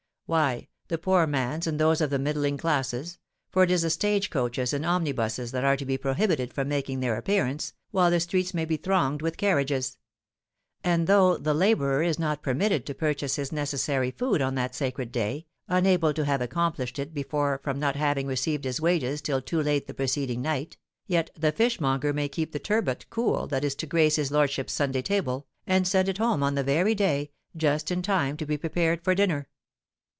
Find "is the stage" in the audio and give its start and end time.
3.71-4.29